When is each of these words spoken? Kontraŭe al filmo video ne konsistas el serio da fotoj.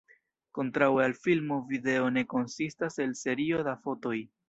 Kontraŭe 0.57 1.03
al 1.09 1.13
filmo 1.27 1.59
video 1.73 2.09
ne 2.17 2.25
konsistas 2.35 3.01
el 3.09 3.17
serio 3.25 3.65
da 3.73 3.81
fotoj. 3.87 4.23